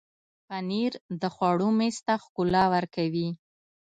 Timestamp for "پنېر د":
0.47-1.23